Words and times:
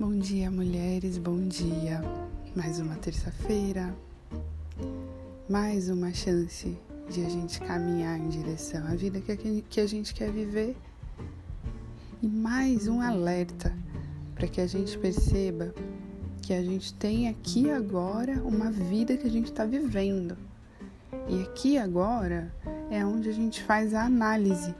Bom 0.00 0.16
dia, 0.16 0.50
mulheres, 0.50 1.18
bom 1.18 1.46
dia. 1.46 2.00
Mais 2.56 2.80
uma 2.80 2.94
terça-feira, 2.94 3.94
mais 5.46 5.90
uma 5.90 6.10
chance 6.10 6.74
de 7.10 7.22
a 7.22 7.28
gente 7.28 7.60
caminhar 7.60 8.18
em 8.18 8.30
direção 8.30 8.82
à 8.86 8.94
vida 8.94 9.20
que 9.20 9.78
a 9.78 9.86
gente 9.86 10.14
quer 10.14 10.30
viver 10.30 10.74
e 12.22 12.26
mais 12.26 12.88
um 12.88 13.02
alerta 13.02 13.76
para 14.34 14.48
que 14.48 14.62
a 14.62 14.66
gente 14.66 14.96
perceba 14.96 15.74
que 16.40 16.54
a 16.54 16.62
gente 16.62 16.94
tem 16.94 17.28
aqui 17.28 17.70
agora 17.70 18.42
uma 18.42 18.70
vida 18.70 19.18
que 19.18 19.26
a 19.26 19.30
gente 19.30 19.50
está 19.50 19.66
vivendo. 19.66 20.34
E 21.28 21.42
aqui 21.42 21.76
agora 21.76 22.50
é 22.90 23.04
onde 23.04 23.28
a 23.28 23.34
gente 23.34 23.62
faz 23.62 23.92
a 23.92 24.06
análise 24.06 24.74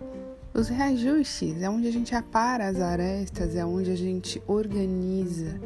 os 0.60 0.68
reajustes 0.68 1.62
é 1.62 1.70
onde 1.70 1.88
a 1.88 1.90
gente 1.90 2.14
apara 2.14 2.68
as 2.68 2.78
arestas, 2.78 3.56
é 3.56 3.64
onde 3.64 3.90
a 3.90 3.96
gente 3.96 4.42
organiza, 4.46 5.58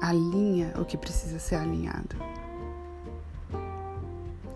alinha 0.00 0.72
o 0.78 0.84
que 0.84 0.96
precisa 0.96 1.40
ser 1.40 1.56
alinhado. 1.56 2.14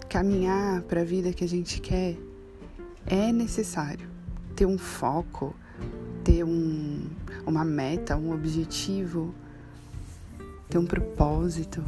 Caminhar 0.09 0.83
para 0.83 1.01
a 1.01 1.05
vida 1.05 1.33
que 1.33 1.43
a 1.43 1.49
gente 1.49 1.81
quer 1.81 2.17
é 3.07 3.33
necessário. 3.33 4.09
Ter 4.55 4.67
um 4.67 4.79
foco, 4.79 5.53
ter 6.23 6.45
um, 6.45 7.05
uma 7.45 7.65
meta, 7.65 8.17
um 8.17 8.33
objetivo, 8.33 9.35
ter 10.69 10.79
um 10.79 10.87
propósito. 10.87 11.85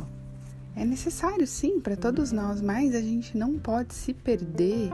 É 0.74 0.84
necessário 0.84 1.46
sim 1.46 1.78
para 1.78 1.96
todos 1.96 2.32
nós, 2.32 2.60
mas 2.60 2.92
a 2.92 3.00
gente 3.00 3.38
não 3.38 3.56
pode 3.56 3.94
se 3.94 4.12
perder 4.12 4.90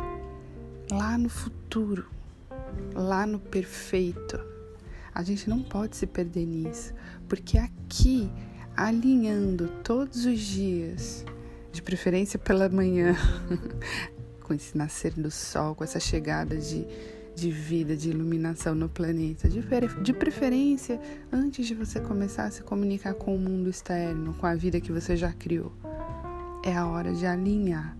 lá 0.91 1.17
no 1.17 1.31
futuro 1.31 2.12
lá 2.95 3.27
no 3.27 3.39
perfeito. 3.39 4.41
A 5.15 5.23
gente 5.23 5.49
não 5.49 5.63
pode 5.63 5.97
se 5.97 6.07
perder 6.07 6.47
nisso, 6.47 6.95
porque 7.29 7.59
aqui, 7.59 8.31
alinhando 8.77 9.69
todos 9.83 10.25
os 10.25 10.41
dias, 10.41 11.25
de 11.71 11.83
preferência 11.83 12.39
pela 12.39 12.69
manhã, 12.69 13.15
com 14.41 14.55
esse 14.55 14.77
nascer 14.77 15.13
do 15.13 15.31
sol, 15.31 15.75
com 15.75 15.85
essa 15.85 16.01
chegada 16.01 16.57
de, 16.57 16.87
de 17.35 17.51
vida, 17.51 17.97
de 17.97 18.11
iluminação 18.11 18.75
no 18.75 18.89
planeta, 18.89 19.49
de, 19.49 19.63
de 20.03 20.13
preferência 20.13 21.01
antes 21.33 21.67
de 21.67 21.75
você 21.75 22.01
começar 22.01 22.45
a 22.45 22.51
se 22.51 22.63
comunicar 22.63 23.15
com 23.15 23.35
o 23.35 23.39
mundo 23.39 23.69
externo, 23.69 24.35
com 24.35 24.47
a 24.47 24.55
vida 24.55 24.81
que 24.81 24.93
você 24.93 25.17
já 25.17 25.33
criou. 25.33 25.73
É 26.65 26.77
a 26.77 26.87
hora 26.87 27.13
de 27.13 27.27
alinhar 27.27 27.97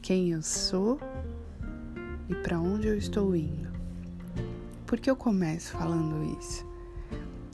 quem 0.00 0.32
eu 0.32 0.42
sou 0.42 0.98
e 2.28 2.34
para 2.34 2.58
onde 2.58 2.88
eu 2.88 2.96
estou 2.96 3.36
indo. 3.36 3.71
Por 4.92 5.00
que 5.00 5.08
eu 5.08 5.16
começo 5.16 5.72
falando 5.72 6.22
isso? 6.38 6.66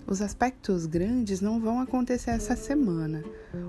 Os 0.08 0.20
aspectos 0.20 0.86
grandes 0.86 1.40
não 1.40 1.60
vão 1.60 1.78
acontecer 1.78 2.32
essa 2.32 2.56
semana. 2.56 3.22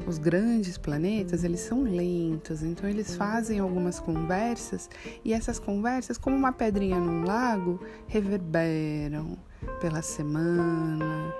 Os 0.08 0.18
grandes 0.18 0.76
planetas, 0.76 1.44
eles 1.44 1.60
são 1.60 1.84
lentos, 1.84 2.64
então 2.64 2.90
eles 2.90 3.16
fazem 3.16 3.60
algumas 3.60 4.00
conversas 4.00 4.90
e 5.24 5.34
essas 5.34 5.60
conversas, 5.60 6.18
como 6.18 6.36
uma 6.36 6.52
pedrinha 6.52 7.00
num 7.00 7.24
lago, 7.24 7.80
reverberam 8.08 9.38
pela 9.80 10.02
semana, 10.02 11.32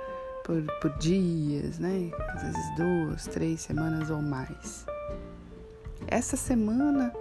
por, 0.46 0.62
por 0.82 1.00
dias, 1.00 1.80
né? 1.80 2.12
Às 2.36 2.44
vezes 2.44 2.76
duas, 2.76 3.26
três 3.26 3.62
semanas 3.62 4.12
ou 4.12 4.22
mais. 4.22 4.86
Essa 6.06 6.38
semana, 6.38 7.12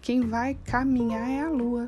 quem 0.00 0.22
vai 0.22 0.54
caminhar 0.64 1.28
é 1.28 1.42
a 1.42 1.50
Lua. 1.50 1.86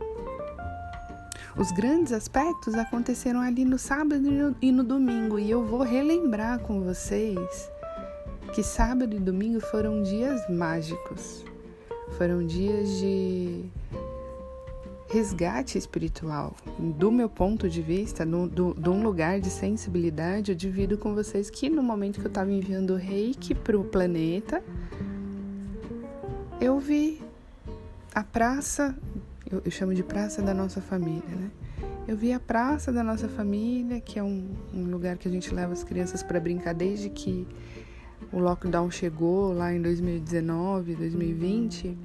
Os 1.58 1.72
grandes 1.72 2.12
aspectos 2.12 2.74
aconteceram 2.74 3.40
ali 3.40 3.64
no 3.64 3.80
sábado 3.80 4.54
e 4.62 4.70
no 4.70 4.84
domingo, 4.84 5.40
e 5.40 5.50
eu 5.50 5.64
vou 5.64 5.82
relembrar 5.82 6.60
com 6.60 6.80
vocês 6.80 7.68
que 8.54 8.62
sábado 8.62 9.16
e 9.16 9.18
domingo 9.18 9.58
foram 9.58 10.00
dias 10.00 10.40
mágicos, 10.48 11.44
foram 12.16 12.46
dias 12.46 12.88
de 13.00 13.64
resgate 15.08 15.76
espiritual. 15.76 16.54
Do 16.78 17.10
meu 17.10 17.28
ponto 17.28 17.68
de 17.68 17.82
vista, 17.82 18.24
no, 18.24 18.46
do, 18.48 18.74
de 18.74 18.88
um 18.88 19.02
lugar 19.02 19.40
de 19.40 19.50
sensibilidade, 19.50 20.52
eu 20.52 20.56
divido 20.56 20.96
com 20.96 21.12
vocês 21.12 21.50
que 21.50 21.68
no 21.68 21.82
momento 21.82 22.20
que 22.20 22.26
eu 22.26 22.30
estava 22.30 22.52
enviando 22.52 22.92
o 22.92 22.96
reiki 22.96 23.52
para 23.52 23.76
o 23.76 23.82
planeta, 23.82 24.62
eu 26.60 26.78
vi 26.78 27.20
a 28.14 28.22
praça 28.22 28.96
eu, 29.50 29.62
eu, 29.64 29.70
chamo 29.70 29.94
de 29.94 30.02
praça 30.02 30.42
da 30.42 30.52
nossa 30.52 30.80
família, 30.80 31.28
né? 31.30 31.50
Eu 32.06 32.16
vi 32.16 32.32
a 32.32 32.40
praça 32.40 32.92
da 32.92 33.02
nossa 33.02 33.28
família, 33.28 34.00
que 34.00 34.18
é 34.18 34.22
um, 34.22 34.48
um 34.72 34.84
lugar 34.84 35.18
que 35.18 35.28
a 35.28 35.30
gente 35.30 35.54
leva 35.54 35.72
as 35.72 35.84
crianças 35.84 36.22
para 36.22 36.40
brincar 36.40 36.72
desde 36.72 37.10
que 37.10 37.46
o 38.32 38.38
lockdown 38.38 38.90
chegou 38.90 39.52
lá 39.52 39.72
em 39.72 39.80
2019, 39.80 40.94
2020. 40.94 41.96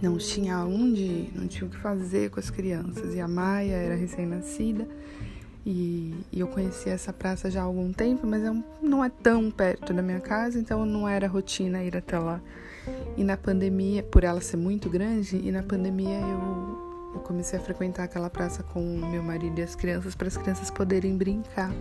Não 0.00 0.18
tinha 0.18 0.64
onde, 0.64 1.30
não 1.34 1.46
tinha 1.46 1.66
o 1.66 1.70
que 1.70 1.76
fazer 1.76 2.30
com 2.30 2.40
as 2.40 2.50
crianças. 2.50 3.14
E 3.14 3.20
a 3.20 3.28
Maia 3.28 3.74
era 3.74 3.94
recém-nascida. 3.94 4.86
E, 5.64 6.12
e, 6.32 6.40
eu 6.40 6.48
conhecia 6.48 6.92
essa 6.92 7.12
praça 7.12 7.50
já 7.50 7.60
há 7.60 7.64
algum 7.64 7.92
tempo, 7.92 8.26
mas 8.26 8.42
é 8.42 8.52
não 8.82 9.04
é 9.04 9.08
tão 9.08 9.50
perto 9.50 9.94
da 9.94 10.02
minha 10.02 10.20
casa, 10.20 10.58
então 10.58 10.84
não 10.84 11.08
era 11.08 11.28
rotina 11.28 11.84
ir 11.84 11.96
até 11.96 12.18
lá. 12.18 12.40
E 13.16 13.22
na 13.22 13.36
pandemia, 13.36 14.02
por 14.02 14.24
ela 14.24 14.40
ser 14.40 14.56
muito 14.56 14.90
grande, 14.90 15.36
e 15.36 15.52
na 15.52 15.62
pandemia 15.62 16.18
eu, 16.18 17.12
eu 17.14 17.20
comecei 17.20 17.58
a 17.58 17.62
frequentar 17.62 18.04
aquela 18.04 18.28
praça 18.28 18.62
com 18.64 18.80
meu 19.08 19.22
marido 19.22 19.58
e 19.60 19.62
as 19.62 19.76
crianças 19.76 20.16
para 20.16 20.26
as 20.26 20.36
crianças 20.36 20.68
poderem 20.68 21.16
brincar. 21.16 21.72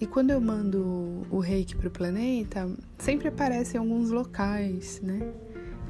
E 0.00 0.06
quando 0.06 0.30
eu 0.30 0.40
mando 0.40 1.26
o 1.30 1.40
reiki 1.40 1.74
para 1.74 1.88
o 1.88 1.90
planeta, 1.90 2.70
sempre 2.98 3.28
aparecem 3.28 3.80
alguns 3.80 4.10
locais, 4.10 5.00
né? 5.02 5.32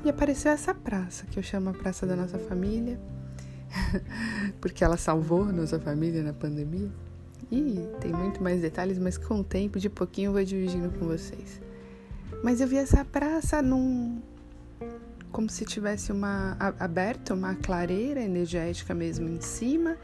E 0.05 0.09
apareceu 0.09 0.53
essa 0.53 0.73
praça, 0.73 1.27
que 1.27 1.39
eu 1.39 1.43
chamo 1.43 1.71
a 1.71 1.73
Praça 1.75 2.07
da 2.07 2.17
Nossa 2.17 2.39
Família, 2.39 2.99
porque 4.61 4.84
ela 4.84 4.97
salvou 4.97 5.47
nossa 5.47 5.79
família 5.79 6.23
na 6.23 6.33
pandemia. 6.33 6.91
E 7.51 7.89
tem 8.01 8.12
muito 8.12 8.43
mais 8.43 8.61
detalhes, 8.61 8.99
mas 8.99 9.17
com 9.17 9.41
o 9.41 9.45
tempo, 9.45 9.79
de 9.79 9.89
pouquinho, 9.89 10.29
eu 10.29 10.33
vou 10.33 10.45
dividindo 10.45 10.91
com 10.91 11.06
vocês. 11.06 11.61
Mas 12.43 12.61
eu 12.61 12.69
vi 12.69 12.77
essa 12.77 13.05
praça 13.05 13.62
num 13.62 14.21
como 15.31 15.51
se 15.51 15.65
tivesse 15.65 16.11
uma 16.11 16.57
aberta 16.78 17.34
uma 17.34 17.55
clareira 17.55 18.21
energética 18.21 18.95
mesmo 18.95 19.28
em 19.28 19.41
cima 19.41 19.97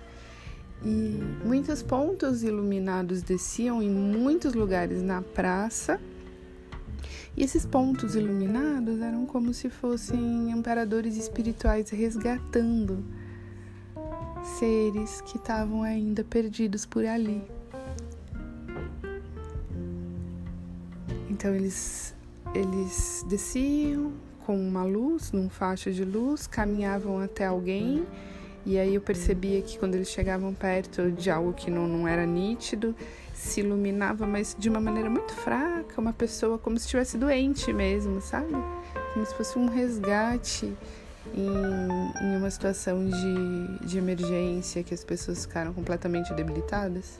e 0.84 1.18
muitos 1.44 1.82
pontos 1.82 2.42
iluminados 2.42 3.22
desciam 3.22 3.82
em 3.82 3.90
muitos 3.90 4.52
lugares 4.52 5.02
na 5.02 5.22
praça. 5.22 5.98
E 7.36 7.42
esses 7.42 7.64
pontos 7.64 8.14
iluminados 8.14 9.00
eram 9.00 9.26
como 9.26 9.52
se 9.52 9.70
fossem 9.70 10.50
imperadores 10.50 11.16
espirituais 11.16 11.90
resgatando 11.90 13.02
seres 14.44 15.20
que 15.22 15.36
estavam 15.36 15.82
ainda 15.82 16.22
perdidos 16.22 16.86
por 16.86 17.04
ali. 17.04 17.42
Então 21.28 21.54
eles 21.54 22.14
eles 22.54 23.24
desciam 23.28 24.12
com 24.46 24.56
uma 24.56 24.84
luz, 24.84 25.32
num 25.32 25.50
faixa 25.50 25.90
de 25.90 26.04
luz, 26.04 26.46
caminhavam 26.46 27.18
até 27.18 27.46
alguém, 27.46 28.06
e 28.64 28.78
aí 28.78 28.94
eu 28.94 29.00
percebia 29.00 29.60
que 29.60 29.78
quando 29.78 29.94
eles 29.94 30.08
chegavam 30.08 30.54
perto 30.54 31.10
de 31.10 31.30
algo 31.30 31.52
que 31.52 31.70
não, 31.70 31.88
não 31.88 32.06
era 32.06 32.24
nítido, 32.24 32.94
se 33.34 33.60
iluminava, 33.60 34.26
mas 34.26 34.54
de 34.58 34.68
uma 34.68 34.80
maneira 34.80 35.10
muito 35.10 35.34
fraca, 35.34 36.00
uma 36.00 36.12
pessoa 36.12 36.58
como 36.58 36.78
se 36.78 36.84
estivesse 36.84 37.18
doente 37.18 37.72
mesmo, 37.72 38.20
sabe? 38.20 38.52
Como 39.12 39.26
se 39.26 39.34
fosse 39.34 39.58
um 39.58 39.66
resgate 39.66 40.72
em, 41.36 42.26
em 42.26 42.36
uma 42.36 42.50
situação 42.50 43.04
de, 43.04 43.86
de 43.86 43.98
emergência 43.98 44.82
que 44.82 44.94
as 44.94 45.04
pessoas 45.04 45.44
ficaram 45.44 45.72
completamente 45.72 46.32
debilitadas. 46.32 47.18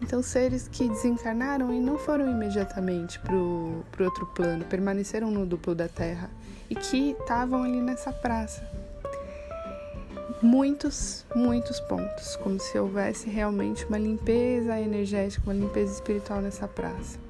Então, 0.00 0.22
seres 0.22 0.68
que 0.68 0.88
desencarnaram 0.88 1.72
e 1.72 1.80
não 1.80 1.98
foram 1.98 2.30
imediatamente 2.30 3.18
para 3.18 3.34
o 3.34 3.82
outro 4.00 4.26
plano, 4.26 4.64
permaneceram 4.64 5.30
no 5.30 5.46
duplo 5.46 5.74
da 5.74 5.88
Terra 5.88 6.30
e 6.68 6.74
que 6.74 7.12
estavam 7.12 7.62
ali 7.62 7.80
nessa 7.80 8.12
praça. 8.12 8.62
Muitos, 10.42 11.24
muitos 11.34 11.80
pontos, 11.80 12.36
como 12.36 12.60
se 12.60 12.78
houvesse 12.78 13.28
realmente 13.30 13.86
uma 13.86 13.98
limpeza 13.98 14.78
energética, 14.78 15.42
uma 15.46 15.54
limpeza 15.54 15.94
espiritual 15.94 16.42
nessa 16.42 16.68
praça. 16.68 17.25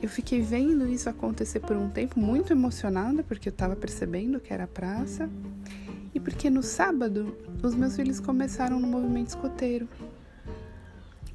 Eu 0.00 0.08
fiquei 0.08 0.40
vendo 0.40 0.86
isso 0.88 1.08
acontecer 1.08 1.60
por 1.60 1.76
um 1.76 1.88
tempo 1.88 2.20
muito 2.20 2.52
emocionada, 2.52 3.22
porque 3.24 3.48
eu 3.48 3.52
estava 3.52 3.74
percebendo 3.74 4.38
que 4.38 4.52
era 4.52 4.66
praça, 4.66 5.28
e 6.14 6.20
porque 6.20 6.48
no 6.48 6.62
sábado 6.62 7.36
os 7.62 7.74
meus 7.74 7.96
filhos 7.96 8.20
começaram 8.20 8.78
no 8.78 8.86
movimento 8.86 9.28
escoteiro. 9.28 9.88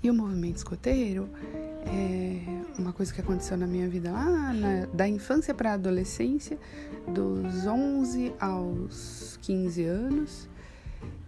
E 0.01 0.09
o 0.09 0.13
movimento 0.13 0.57
escoteiro 0.57 1.29
é 1.85 2.63
uma 2.77 2.93
coisa 2.93 3.13
que 3.13 3.21
aconteceu 3.21 3.57
na 3.57 3.67
minha 3.67 3.87
vida 3.87 4.11
lá, 4.11 4.53
na, 4.53 4.85
da 4.93 5.07
infância 5.07 5.53
para 5.53 5.71
a 5.71 5.73
adolescência, 5.73 6.57
dos 7.07 7.65
11 7.65 8.33
aos 8.39 9.37
15 9.41 9.83
anos. 9.83 10.49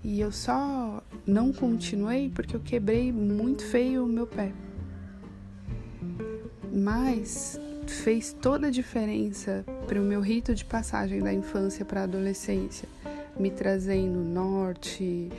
E 0.04 0.20
eu 0.20 0.32
só 0.32 1.04
não 1.26 1.52
continuei 1.52 2.30
porque 2.30 2.56
eu 2.56 2.60
quebrei 2.60 3.12
muito 3.12 3.64
feio 3.64 4.06
o 4.06 4.08
meu 4.08 4.28
pé. 4.28 4.52
Mas 6.76 7.60
fez 7.88 8.34
toda 8.34 8.68
a 8.68 8.72
diferença 8.72 9.64
para 9.88 10.00
o 10.00 10.04
meu 10.04 10.20
rito 10.20 10.54
de 10.54 10.66
passagem 10.66 11.22
da 11.22 11.34
infância 11.34 11.86
para 11.86 12.02
a 12.02 12.04
adolescência, 12.04 12.90
me 13.40 13.50
trazendo 13.50 14.20
norte, 14.20 15.32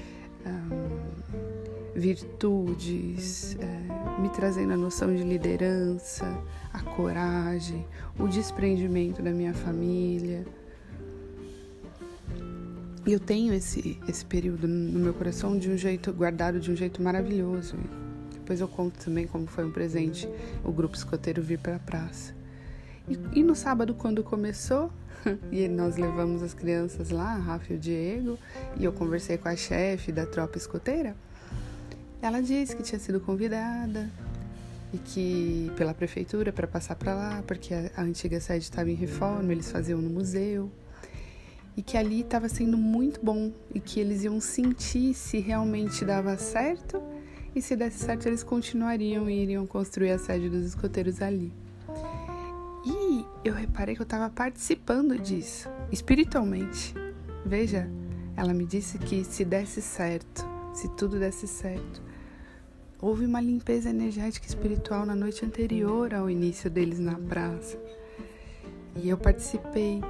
virtudes, 1.96 3.56
é, 3.58 4.20
me 4.20 4.28
trazendo 4.28 4.74
a 4.74 4.76
noção 4.76 5.14
de 5.14 5.22
liderança, 5.22 6.26
a 6.72 6.80
coragem, 6.82 7.86
o 8.18 8.28
desprendimento 8.28 9.22
da 9.22 9.30
minha 9.30 9.54
família. 9.54 10.44
Eu 13.06 13.18
tenho 13.18 13.54
esse, 13.54 13.98
esse 14.06 14.24
período 14.24 14.68
no 14.68 14.98
meu 14.98 15.14
coração 15.14 15.58
de 15.58 15.70
um 15.70 15.76
jeito 15.76 16.12
guardado 16.12 16.60
de 16.60 16.70
um 16.70 16.76
jeito 16.76 17.00
maravilhoso. 17.00 17.76
Depois 18.46 18.60
eu 18.60 18.68
conto 18.68 19.04
também 19.04 19.26
como 19.26 19.44
foi 19.48 19.64
um 19.64 19.72
presente 19.72 20.28
o 20.62 20.70
grupo 20.70 20.94
escoteiro 20.94 21.42
vir 21.42 21.58
para 21.58 21.74
a 21.74 21.78
praça. 21.80 22.32
E, 23.08 23.18
e, 23.40 23.42
no 23.42 23.56
sábado, 23.56 23.92
quando 23.92 24.22
começou, 24.22 24.88
e 25.50 25.66
nós 25.66 25.96
levamos 25.96 26.44
as 26.44 26.54
crianças 26.54 27.10
lá, 27.10 27.34
Rafa 27.34 27.72
e 27.72 27.76
o 27.76 27.78
Diego, 27.80 28.38
e 28.76 28.84
eu 28.84 28.92
conversei 28.92 29.36
com 29.36 29.48
a 29.48 29.56
chefe 29.56 30.12
da 30.12 30.24
tropa 30.24 30.58
escoteira, 30.58 31.16
ela 32.22 32.40
disse 32.40 32.76
que 32.76 32.84
tinha 32.84 33.00
sido 33.00 33.18
convidada 33.18 34.08
e 34.94 34.98
que 34.98 35.72
pela 35.76 35.92
prefeitura 35.92 36.52
para 36.52 36.68
passar 36.68 36.94
para 36.94 37.14
lá, 37.14 37.42
porque 37.44 37.74
a, 37.74 37.90
a 37.96 38.02
antiga 38.02 38.38
sede 38.38 38.62
estava 38.62 38.88
em 38.88 38.94
reforma, 38.94 39.50
eles 39.50 39.72
faziam 39.72 40.00
no 40.00 40.08
museu 40.08 40.70
e 41.76 41.82
que 41.82 41.96
ali 41.96 42.20
estava 42.20 42.48
sendo 42.48 42.78
muito 42.78 43.18
bom 43.20 43.50
e 43.74 43.80
que 43.80 43.98
eles 43.98 44.22
iam 44.22 44.40
sentir 44.40 45.14
se 45.14 45.40
realmente 45.40 46.04
dava 46.04 46.38
certo 46.38 47.02
e 47.56 47.62
se 47.62 47.74
desse 47.74 48.04
certo 48.04 48.26
eles 48.26 48.42
continuariam 48.42 49.30
e 49.30 49.42
iriam 49.42 49.66
construir 49.66 50.10
a 50.10 50.18
sede 50.18 50.50
dos 50.50 50.66
escoteiros 50.66 51.22
ali. 51.22 51.50
E 52.84 53.24
eu 53.42 53.54
reparei 53.54 53.94
que 53.94 54.02
eu 54.02 54.04
estava 54.04 54.28
participando 54.28 55.18
disso, 55.18 55.68
espiritualmente. 55.90 56.94
Veja, 57.44 57.90
ela 58.36 58.52
me 58.52 58.66
disse 58.66 58.98
que 58.98 59.24
se 59.24 59.42
desse 59.42 59.80
certo, 59.80 60.46
se 60.74 60.86
tudo 60.96 61.18
desse 61.18 61.48
certo, 61.48 62.02
houve 63.00 63.24
uma 63.24 63.40
limpeza 63.40 63.88
energética 63.88 64.46
espiritual 64.46 65.06
na 65.06 65.16
noite 65.16 65.44
anterior 65.44 66.12
ao 66.12 66.28
início 66.28 66.70
deles 66.70 66.98
na 66.98 67.14
praça. 67.14 67.78
E 68.94 69.08
eu 69.08 69.16
participei 69.16 70.02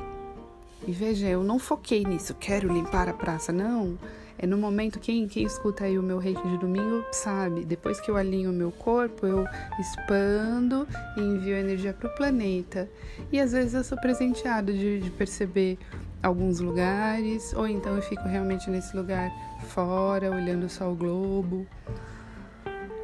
e 0.87 0.91
veja, 0.91 1.29
eu 1.29 1.45
não 1.45 1.61
foquei 1.61 2.03
nisso, 2.03 2.35
quero 2.35 2.73
limpar 2.73 3.09
a 3.09 3.15
praça, 3.15 3.53
não. 3.53 3.97
É 4.39 4.47
no 4.47 4.59
momento, 4.59 5.01
quem, 5.01 5.27
quem 5.27 5.45
escuta 5.45 5.85
aí 5.85 5.99
o 5.99 6.03
meu 6.03 6.19
reiki 6.19 6.47
de 6.47 6.59
domingo 6.59 7.05
sabe, 7.11 7.65
depois 7.65 8.01
que 8.01 8.11
eu 8.11 8.17
alinho 8.17 8.51
o 8.51 8.53
meu 8.53 8.71
corpo, 8.71 9.27
eu 9.27 9.47
expando 9.79 10.87
e 11.17 11.21
envio 11.21 11.57
energia 11.57 11.95
para 11.95 12.09
o 12.09 12.15
planeta. 12.15 12.89
E 13.33 13.41
às 13.41 13.53
vezes 13.53 13.75
eu 13.75 13.83
sou 13.83 13.99
presenteado 13.99 14.73
de, 14.73 15.01
de 15.01 15.11
perceber 15.11 15.79
alguns 16.23 16.61
lugares, 16.61 17.55
ou 17.55 17.67
então 17.67 17.97
eu 17.97 18.03
fico 18.03 18.29
realmente 18.29 18.69
nesse 18.69 18.97
lugar 18.97 19.31
fora, 19.69 20.31
olhando 20.31 20.69
só 20.69 20.91
o 20.91 20.95
globo. 20.95 21.67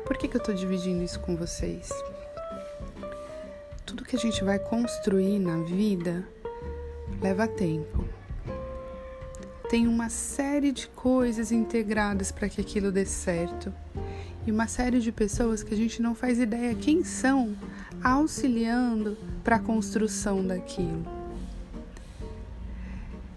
Por 0.04 0.16
que, 0.18 0.28
que 0.28 0.36
eu 0.36 0.40
estou 0.40 0.54
dividindo 0.54 1.02
isso 1.02 1.18
com 1.20 1.36
vocês? 1.36 1.88
Tudo 3.86 4.04
que 4.04 4.16
a 4.16 4.18
gente 4.18 4.44
vai 4.44 4.58
construir 4.58 5.38
na 5.38 5.58
vida 5.58 6.26
leva 7.20 7.46
tempo. 7.46 8.04
Tem 9.72 9.88
uma 9.88 10.10
série 10.10 10.70
de 10.70 10.86
coisas 10.86 11.50
integradas 11.50 12.30
para 12.30 12.46
que 12.46 12.60
aquilo 12.60 12.92
dê 12.92 13.06
certo. 13.06 13.72
E 14.46 14.52
uma 14.52 14.68
série 14.68 15.00
de 15.00 15.10
pessoas 15.10 15.62
que 15.62 15.72
a 15.72 15.76
gente 15.78 16.02
não 16.02 16.14
faz 16.14 16.38
ideia 16.38 16.74
quem 16.74 17.02
são 17.02 17.56
auxiliando 18.04 19.16
para 19.42 19.56
a 19.56 19.58
construção 19.58 20.46
daquilo. 20.46 21.06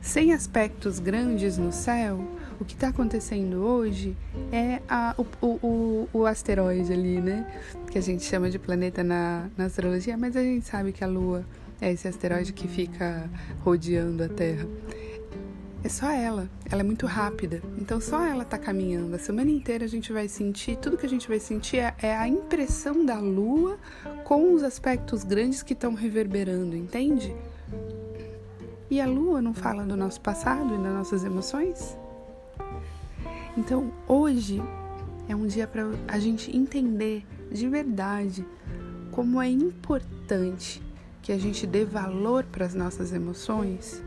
Sem 0.01 0.33
aspectos 0.33 0.99
grandes 0.99 1.57
no 1.57 1.71
céu, 1.71 2.19
o 2.59 2.65
que 2.65 2.73
está 2.73 2.89
acontecendo 2.89 3.65
hoje 3.65 4.13
é 4.51 4.81
a, 4.89 5.15
o, 5.17 5.47
o, 5.47 6.09
o, 6.11 6.25
asteroide 6.25 6.91
ali, 6.91 7.21
né? 7.21 7.49
Que 7.89 7.97
a 7.97 8.01
gente 8.01 8.25
chama 8.25 8.49
de 8.49 8.59
planeta 8.59 9.05
na, 9.05 9.49
na 9.55 9.67
astrologia, 9.67 10.17
mas 10.17 10.35
a 10.35 10.41
gente 10.41 10.65
sabe 10.65 10.91
que 10.91 11.01
a 11.01 11.07
Lua 11.07 11.45
é 11.79 11.93
esse 11.93 12.09
asteroide 12.09 12.51
que 12.51 12.67
fica 12.67 13.29
rodeando 13.63 14.21
a 14.21 14.27
Terra. 14.27 14.67
É 15.85 15.87
só 15.87 16.09
ela, 16.09 16.49
ela 16.71 16.81
é 16.81 16.83
muito 16.83 17.05
rápida, 17.05 17.61
então 17.77 18.01
só 18.01 18.25
ela 18.25 18.43
tá 18.43 18.57
caminhando. 18.57 19.15
A 19.15 19.19
semana 19.19 19.51
inteira 19.51 19.85
a 19.85 19.87
gente 19.87 20.11
vai 20.11 20.27
sentir, 20.27 20.77
tudo 20.77 20.97
que 20.97 21.05
a 21.05 21.09
gente 21.09 21.27
vai 21.27 21.39
sentir 21.39 21.77
é, 21.77 21.93
é 22.01 22.17
a 22.17 22.27
impressão 22.27 23.05
da 23.05 23.19
Lua 23.19 23.77
com 24.23 24.51
os 24.55 24.63
aspectos 24.63 25.23
grandes 25.23 25.61
que 25.61 25.73
estão 25.73 25.93
reverberando, 25.93 26.75
entende? 26.75 27.35
E 28.89 28.99
a 28.99 29.05
Lua 29.05 29.43
não 29.43 29.53
fala 29.53 29.83
do 29.83 29.95
nosso 29.95 30.19
passado 30.21 30.73
e 30.73 30.77
das 30.79 30.91
nossas 30.91 31.23
emoções? 31.23 31.95
Então 33.55 33.91
hoje 34.07 34.63
é 35.29 35.35
um 35.35 35.45
dia 35.45 35.67
para 35.67 35.83
a 36.07 36.17
gente 36.17 36.57
entender 36.57 37.23
de 37.51 37.69
verdade 37.69 38.43
como 39.11 39.39
é 39.39 39.49
importante 39.49 40.81
que 41.21 41.31
a 41.31 41.37
gente 41.37 41.67
dê 41.67 41.85
valor 41.85 42.43
para 42.43 42.65
as 42.65 42.73
nossas 42.73 43.13
emoções, 43.13 44.01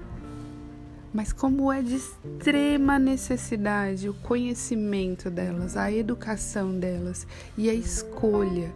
mas 1.18 1.32
como 1.32 1.72
é 1.72 1.82
de 1.82 1.96
extrema 1.96 2.96
necessidade 2.96 4.08
o 4.08 4.14
conhecimento 4.14 5.28
delas, 5.28 5.76
a 5.76 5.90
educação 5.90 6.78
delas 6.78 7.26
e 7.56 7.68
a 7.68 7.74
escolha 7.74 8.72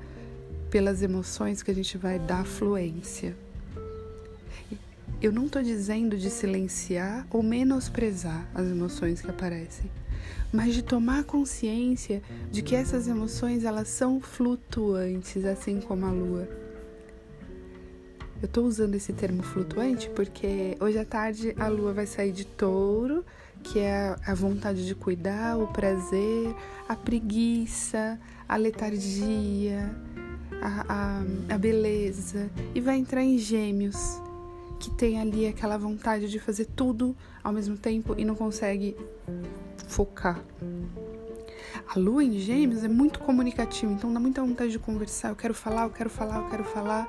pelas 0.69 1.03
emoções 1.05 1.62
que 1.62 1.71
a 1.71 1.75
gente 1.75 1.97
vai 1.97 2.19
dar 2.19 2.44
fluência. 2.44 3.37
Eu 5.21 5.31
não 5.31 5.47
estou 5.47 5.62
dizendo 5.62 6.17
de 6.17 6.29
silenciar 6.31 7.25
ou 7.31 7.44
menosprezar 7.44 8.44
as 8.53 8.67
emoções 8.67 9.21
que 9.21 9.31
aparecem, 9.31 9.89
mas 10.53 10.75
de 10.75 10.83
tomar 10.83 11.23
consciência 11.23 12.21
de 12.50 12.61
que 12.61 12.75
essas 12.75 13.06
emoções 13.06 13.62
elas 13.62 13.87
são 13.87 14.21
flutuantes, 14.21 15.44
assim 15.44 15.81
como 15.81 16.06
a 16.06 16.11
lua. 16.11 16.62
Eu 18.43 18.49
tô 18.49 18.62
usando 18.62 18.97
esse 18.97 19.12
termo 19.12 19.41
flutuante 19.41 20.11
porque 20.11 20.77
hoje 20.81 20.99
à 20.99 21.05
tarde 21.05 21.55
a 21.56 21.69
lua 21.69 21.93
vai 21.93 22.06
sair 22.06 22.33
de 22.33 22.44
touro, 22.44 23.25
que 23.63 23.79
é 23.79 24.17
a 24.27 24.34
vontade 24.34 24.84
de 24.84 24.96
cuidar, 24.96 25.56
o 25.56 25.69
prazer, 25.69 26.53
a 26.89 26.96
preguiça, 26.96 28.19
a 28.49 28.56
letargia, 28.56 29.94
a, 30.61 30.84
a, 30.89 31.55
a 31.55 31.58
beleza, 31.58 32.51
e 32.75 32.81
vai 32.81 32.96
entrar 32.96 33.22
em 33.22 33.39
gêmeos, 33.39 34.20
que 34.81 34.91
tem 34.91 35.20
ali 35.20 35.46
aquela 35.46 35.79
vontade 35.79 36.29
de 36.29 36.41
fazer 36.41 36.65
tudo 36.65 37.17
ao 37.44 37.53
mesmo 37.53 37.77
tempo 37.77 38.17
e 38.19 38.25
não 38.25 38.34
consegue 38.34 38.96
focar. 39.87 40.43
A 41.94 41.96
lua 41.96 42.25
em 42.25 42.41
gêmeos 42.41 42.82
é 42.82 42.89
muito 42.89 43.20
comunicativa, 43.20 43.93
então 43.93 44.13
dá 44.13 44.19
muita 44.19 44.43
vontade 44.43 44.72
de 44.72 44.81
conversar. 44.81 45.29
Eu 45.29 45.37
quero 45.37 45.55
falar, 45.55 45.84
eu 45.84 45.91
quero 45.91 46.11
falar, 46.11 46.39
eu 46.39 46.51
quero 46.51 46.65
falar. 46.65 47.08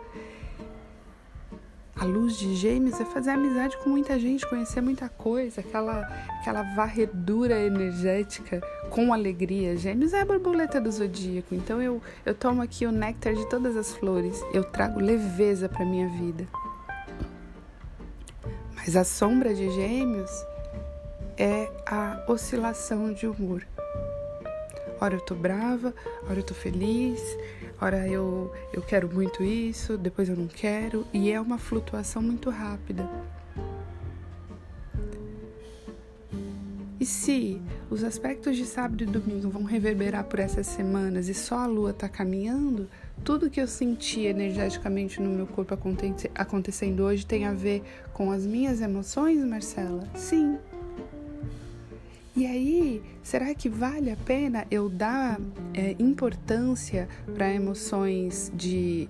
A 2.04 2.06
luz 2.06 2.38
de 2.38 2.54
Gêmeos 2.54 3.00
é 3.00 3.06
fazer 3.06 3.30
amizade 3.30 3.78
com 3.78 3.90
muita 3.90 4.20
gente, 4.20 4.46
conhecer 4.50 4.82
muita 4.82 5.08
coisa, 5.08 5.62
aquela, 5.62 6.02
aquela 6.42 6.62
varredura 6.76 7.58
energética 7.58 8.62
com 8.90 9.14
alegria. 9.14 9.78
Gêmeos 9.78 10.12
é 10.12 10.20
a 10.20 10.26
borboleta 10.26 10.82
do 10.82 10.92
zodíaco, 10.92 11.56
então 11.56 11.82
eu, 11.82 12.02
eu 12.26 12.36
tomo 12.36 12.62
aqui 12.62 12.86
o 12.86 12.92
néctar 12.92 13.34
de 13.34 13.50
todas 13.50 13.78
as 13.78 13.94
flores, 13.94 14.44
eu 14.54 14.66
trago 14.66 15.00
leveza 15.00 15.70
para 15.70 15.86
minha 15.86 16.10
vida. 16.10 16.46
Mas 18.76 18.98
a 18.98 19.06
sombra 19.06 19.54
de 19.54 19.70
Gêmeos 19.70 20.30
é 21.38 21.72
a 21.86 22.26
oscilação 22.28 23.14
de 23.14 23.28
humor. 23.28 23.66
Ora 25.04 25.16
eu 25.16 25.20
tô 25.20 25.36
brava, 25.36 25.94
ora 26.30 26.40
eu 26.40 26.44
tô 26.44 26.54
feliz, 26.54 27.20
ora 27.82 28.08
eu, 28.08 28.50
eu 28.72 28.82
quero 28.82 29.14
muito 29.14 29.44
isso, 29.44 29.98
depois 29.98 30.30
eu 30.30 30.36
não 30.38 30.48
quero, 30.48 31.06
e 31.12 31.30
é 31.30 31.42
uma 31.42 31.58
flutuação 31.58 32.22
muito 32.22 32.50
rápida. 32.50 33.06
E 37.02 37.06
se 37.06 37.62
os 37.90 38.02
aspectos 38.02 38.56
de 38.56 38.66
sábado 38.66 39.04
e 39.04 39.06
domingo 39.06 39.50
vão 39.50 39.64
reverberar 39.64 40.24
por 40.24 40.40
essas 40.40 40.68
semanas 40.68 41.28
e 41.28 41.34
só 41.34 41.60
a 41.60 41.66
lua 41.66 41.92
está 41.92 42.08
caminhando, 42.08 42.88
tudo 43.26 43.50
que 43.50 43.60
eu 43.60 43.68
senti 43.68 44.22
energeticamente 44.22 45.22
no 45.22 45.30
meu 45.30 45.48
corpo 45.48 45.78
acontecendo 46.34 47.04
hoje 47.04 47.26
tem 47.26 47.44
a 47.44 47.52
ver 47.52 47.84
com 48.14 48.32
as 48.32 48.46
minhas 48.46 48.80
emoções, 48.80 49.44
Marcela? 49.44 50.08
Sim. 50.16 50.58
E 52.36 52.48
aí, 52.48 53.04
será 53.22 53.54
que 53.54 53.70
vale 53.70 54.10
a 54.10 54.16
pena 54.16 54.66
eu 54.72 54.90
dar 54.90 55.40
é, 55.72 55.96
importância 56.00 57.08
para 57.36 57.54
emoções 57.54 58.52
de 58.56 59.08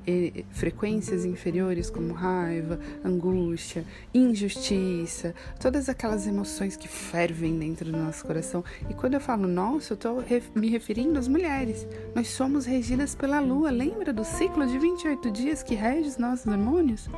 frequências 0.51 1.23
inferiores, 1.23 1.89
como 1.89 2.11
raiva, 2.11 2.77
angústia, 3.01 3.85
injustiça, 4.13 5.33
todas 5.57 5.87
aquelas 5.87 6.27
emoções 6.27 6.75
que 6.75 6.89
fervem 6.89 7.57
dentro 7.57 7.89
do 7.89 7.97
nosso 7.97 8.25
coração? 8.25 8.61
E 8.89 8.93
quando 8.93 9.13
eu 9.13 9.21
falo 9.21 9.47
nosso, 9.47 9.93
eu 9.93 9.95
estou 9.95 10.19
ref 10.19 10.49
me 10.53 10.69
referindo 10.69 11.17
às 11.17 11.29
mulheres. 11.29 11.87
Nós 12.13 12.27
somos 12.27 12.65
regidas 12.65 13.15
pela 13.15 13.39
lua. 13.39 13.71
Lembra 13.71 14.11
do 14.11 14.25
ciclo 14.25 14.67
de 14.67 14.77
28 14.77 15.31
dias 15.31 15.63
que 15.63 15.75
rege 15.75 16.09
os 16.09 16.17
nossos 16.17 16.45
hormônios? 16.45 17.09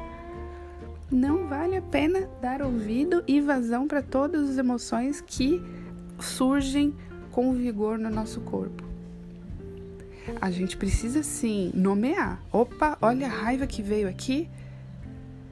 Não 1.12 1.48
vale 1.48 1.78
a 1.78 1.82
pena 1.82 2.30
dar 2.42 2.62
ouvido 2.62 3.24
e 3.28 3.42
vazão 3.42 3.88
para 3.88 4.04
todas 4.04 4.52
as 4.52 4.58
emoções 4.58 5.20
que 5.22 5.64
surgem 6.20 6.94
com 7.32 7.54
vigor 7.54 7.98
no 7.98 8.10
nosso 8.10 8.42
corpo. 8.42 8.84
A 10.42 10.50
gente 10.50 10.76
precisa 10.78 11.22
sim 11.22 11.72
nomear. 11.74 12.42
Opa, 12.52 12.98
olha 13.02 13.28
a 13.28 13.30
raiva 13.30 13.68
que 13.68 13.82
veio 13.82 14.08
aqui. 14.08 14.50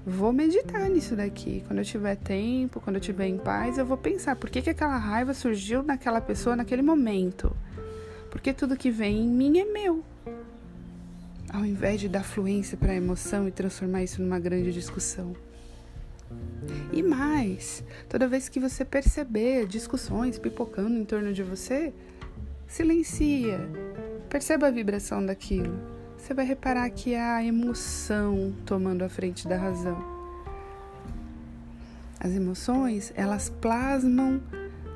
Vou 0.06 0.34
meditar 0.34 0.90
nisso 0.90 1.16
daqui. 1.16 1.64
Quando 1.68 1.80
eu 1.80 1.86
tiver 1.86 2.16
tempo, 2.16 2.82
quando 2.82 2.98
eu 2.98 3.02
tiver 3.02 3.28
em 3.28 3.38
paz, 3.38 3.78
eu 3.78 3.86
vou 3.86 3.98
pensar 3.98 4.36
por 4.36 4.50
que, 4.50 4.62
que 4.62 4.70
aquela 4.70 4.98
raiva 4.98 5.34
surgiu 5.34 5.84
naquela 5.84 6.20
pessoa 6.20 6.56
naquele 6.56 6.82
momento. 6.82 7.56
Porque 8.30 8.52
tudo 8.52 8.76
que 8.76 8.90
vem 8.90 9.26
em 9.26 9.30
mim 9.30 9.60
é 9.60 9.66
meu. 9.66 10.04
Ao 11.50 11.64
invés 11.64 12.02
de 12.02 12.10
dar 12.10 12.24
fluência 12.24 12.76
para 12.76 12.92
a 12.92 12.96
emoção 12.96 13.48
e 13.48 13.52
transformar 13.52 14.04
isso 14.04 14.22
numa 14.22 14.40
grande 14.40 14.74
discussão. 14.74 15.36
E 16.92 17.02
mais, 17.02 17.84
toda 18.08 18.28
vez 18.28 18.50
que 18.50 18.60
você 18.60 18.86
perceber 18.86 19.66
discussões 19.66 20.38
pipocando 20.38 20.96
em 20.96 21.06
torno 21.06 21.34
de 21.34 21.44
você, 21.44 21.94
silencia. 22.68 23.60
Perceba 24.30 24.68
a 24.68 24.72
vibração 24.72 25.26
daquilo. 25.26 25.80
Você 26.18 26.34
vai 26.34 26.46
reparar 26.46 26.90
que 26.90 27.14
é 27.14 27.22
a 27.22 27.44
emoção 27.44 28.54
tomando 28.66 29.04
a 29.04 29.10
frente 29.10 29.48
da 29.48 29.58
razão. 29.58 30.02
As 32.20 32.32
emoções, 32.32 33.12
elas 33.16 33.50
plasmam 33.50 34.42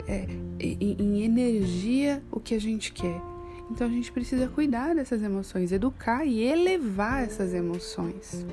é, 0.07 0.25
em, 0.59 0.95
em 0.97 1.23
energia 1.23 2.23
o 2.31 2.39
que 2.39 2.55
a 2.55 2.59
gente 2.59 2.93
quer. 2.93 3.21
Então 3.69 3.87
a 3.87 3.89
gente 3.89 4.11
precisa 4.11 4.47
cuidar 4.47 4.95
dessas 4.95 5.21
emoções, 5.21 5.71
educar 5.71 6.25
e 6.25 6.41
elevar 6.41 7.23
essas 7.23 7.53
emoções. 7.53 8.45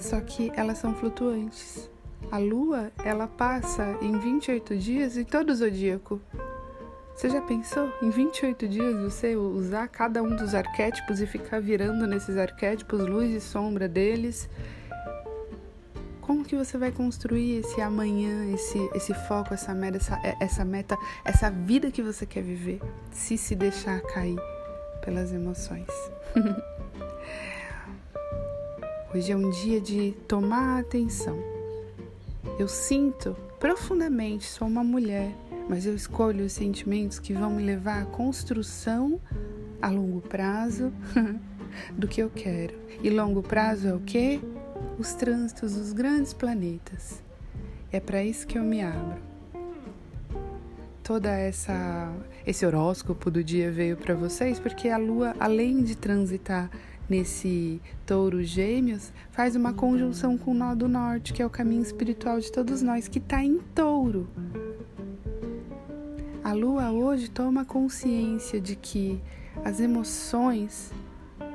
Só 0.00 0.20
que 0.20 0.50
elas 0.56 0.78
são 0.78 0.94
flutuantes. 0.94 1.88
A 2.30 2.38
lua, 2.38 2.90
ela 3.04 3.26
passa 3.26 3.96
em 4.00 4.18
28 4.18 4.76
dias 4.76 5.16
em 5.16 5.24
todo 5.24 5.50
o 5.50 5.54
zodíaco. 5.54 6.20
Você 7.14 7.28
já 7.28 7.42
pensou 7.42 7.92
em 8.00 8.08
28 8.08 8.66
dias 8.66 8.96
você 9.02 9.36
usar 9.36 9.88
cada 9.88 10.22
um 10.22 10.34
dos 10.34 10.54
arquétipos 10.54 11.20
e 11.20 11.26
ficar 11.26 11.60
virando 11.60 12.06
nesses 12.06 12.38
arquétipos 12.38 13.00
luz 13.00 13.30
e 13.30 13.40
sombra 13.40 13.86
deles? 13.86 14.48
Como 16.22 16.44
que 16.44 16.56
você 16.56 16.78
vai 16.78 16.92
construir 16.92 17.58
esse 17.58 17.80
amanhã, 17.82 18.50
esse, 18.54 18.78
esse 18.94 19.12
foco, 19.12 19.52
essa 19.52 19.74
meta, 19.74 19.98
essa, 19.98 20.18
essa 20.40 20.64
meta, 20.64 20.96
essa 21.24 21.50
vida 21.50 21.90
que 21.90 22.00
você 22.00 22.24
quer 22.24 22.42
viver, 22.42 22.80
se 23.10 23.36
se 23.36 23.54
deixar 23.54 24.00
cair 24.00 24.38
pelas 25.04 25.32
emoções? 25.32 25.88
Hoje 29.12 29.32
é 29.32 29.36
um 29.36 29.50
dia 29.50 29.80
de 29.80 30.12
tomar 30.28 30.78
atenção. 30.78 31.36
Eu 32.56 32.68
sinto 32.68 33.36
profundamente, 33.58 34.46
sou 34.46 34.68
uma 34.68 34.84
mulher, 34.84 35.34
mas 35.68 35.84
eu 35.84 35.96
escolho 35.96 36.44
os 36.44 36.52
sentimentos 36.52 37.18
que 37.18 37.32
vão 37.32 37.50
me 37.50 37.64
levar 37.64 38.02
à 38.02 38.04
construção 38.04 39.20
a 39.82 39.88
longo 39.88 40.20
prazo 40.20 40.92
do 41.98 42.06
que 42.06 42.22
eu 42.22 42.30
quero. 42.30 42.78
E 43.02 43.10
longo 43.10 43.42
prazo 43.42 43.88
é 43.88 43.92
o 43.92 43.98
que? 43.98 44.40
Os 44.96 45.12
trânsitos 45.14 45.74
dos 45.74 45.92
grandes 45.92 46.32
planetas. 46.32 47.20
É 47.90 47.98
para 47.98 48.22
isso 48.22 48.46
que 48.46 48.56
eu 48.56 48.62
me 48.62 48.80
abro. 48.80 49.20
Toda 51.02 51.30
essa 51.30 52.14
esse 52.46 52.64
horóscopo 52.64 53.28
do 53.28 53.42
dia 53.42 53.72
veio 53.72 53.96
para 53.96 54.14
vocês 54.14 54.60
porque 54.60 54.88
a 54.88 54.96
lua, 54.96 55.34
além 55.40 55.82
de 55.82 55.96
transitar 55.96 56.70
nesse 57.10 57.82
touro 58.06 58.42
gêmeos, 58.42 59.12
faz 59.32 59.56
uma 59.56 59.74
conjunção 59.74 60.38
com 60.38 60.52
o 60.52 60.54
nó 60.54 60.74
do 60.76 60.88
norte, 60.88 61.32
que 61.32 61.42
é 61.42 61.46
o 61.46 61.50
caminho 61.50 61.82
espiritual 61.82 62.38
de 62.38 62.50
todos 62.52 62.80
nós, 62.80 63.08
que 63.08 63.18
está 63.18 63.42
em 63.44 63.58
touro. 63.74 64.28
A 66.42 66.52
lua 66.52 66.92
hoje 66.92 67.28
toma 67.28 67.64
consciência 67.64 68.60
de 68.60 68.76
que 68.76 69.20
as 69.64 69.80
emoções 69.80 70.92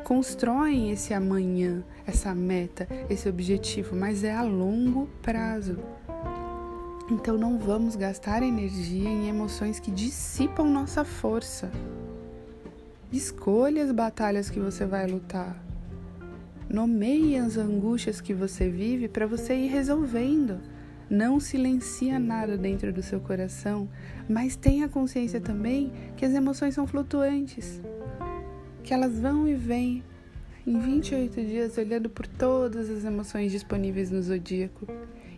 constroem 0.04 0.92
esse 0.92 1.14
amanhã, 1.14 1.84
essa 2.06 2.36
meta, 2.36 2.88
esse 3.10 3.28
objetivo, 3.28 3.96
mas 3.96 4.24
é 4.24 4.36
a 4.36 4.44
longo 4.44 5.10
prazo. 5.22 5.78
Então 7.10 7.38
não 7.38 7.58
vamos 7.58 7.96
gastar 7.96 8.44
energia 8.44 9.10
em 9.10 9.30
emoções 9.30 9.80
que 9.80 9.90
dissipam 9.90 10.66
nossa 10.66 11.04
força. 11.04 11.72
Escolha 13.12 13.84
as 13.84 13.92
batalhas 13.92 14.50
que 14.50 14.60
você 14.60 14.86
vai 14.86 15.06
lutar. 15.06 15.64
Nomeie 16.68 17.38
as 17.38 17.56
angústias 17.56 18.20
que 18.20 18.34
você 18.34 18.68
vive 18.68 19.08
para 19.08 19.28
você 19.28 19.54
ir 19.54 19.68
resolvendo. 19.68 20.60
Não 21.08 21.40
silencia 21.40 22.18
nada 22.18 22.58
dentro 22.58 22.92
do 22.92 23.04
seu 23.04 23.20
coração, 23.20 23.88
mas 24.28 24.56
tenha 24.56 24.90
consciência 24.90 25.40
também 25.40 25.94
que 26.18 26.26
as 26.26 26.34
emoções 26.34 26.74
são 26.74 26.88
flutuantes, 26.88 27.80
que 28.84 28.92
elas 28.92 29.20
vão 29.20 29.48
e 29.48 29.54
vêm 29.54 30.04
em 30.66 30.80
28 30.80 31.46
dias 31.46 31.78
olhando 31.78 32.10
por 32.10 32.26
todas 32.26 32.90
as 32.90 33.06
emoções 33.06 33.52
disponíveis 33.52 34.10
no 34.10 34.22
zodíaco. 34.22 34.88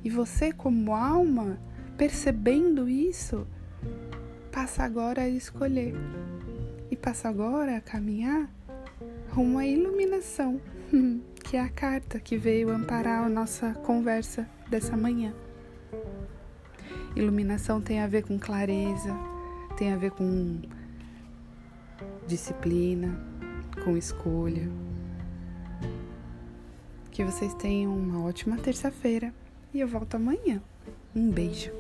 E 0.06 0.10
você, 0.10 0.54
como 0.54 0.96
alma, 0.96 1.60
percebendo 1.98 2.88
isso, 2.88 3.46
passa 4.54 4.84
agora 4.84 5.24
a 5.24 5.30
escolher 5.30 5.94
e 6.90 6.96
passa 6.96 7.30
agora 7.30 7.78
a 7.78 7.82
caminhar 7.82 8.50
rumo 9.30 9.60
à 9.60 9.66
iluminação, 9.66 10.60
que 11.44 11.58
é 11.58 11.62
a 11.62 11.70
carta 11.70 12.20
que 12.20 12.38
veio 12.38 12.70
amparar 12.70 13.24
a 13.24 13.30
nossa 13.30 13.74
conversa 13.74 14.48
dessa 14.70 14.98
manhã. 14.98 15.34
Iluminação 17.16 17.82
tem 17.82 18.00
a 18.00 18.08
ver 18.08 18.24
com 18.24 18.38
clareza, 18.38 19.16
tem 19.78 19.92
a 19.92 19.98
ver 19.98 20.12
com 20.12 20.62
disciplina, 22.28 23.20
com 23.84 23.98
escolha. 23.98 24.70
Que 27.12 27.24
vocês 27.24 27.54
tenham 27.56 27.98
uma 27.98 28.24
ótima 28.24 28.58
terça-feira 28.58 29.34
e 29.74 29.80
eu 29.80 29.88
volto 29.88 30.16
amanhã. 30.16 30.62
Um 31.16 31.32
beijo. 31.32 31.72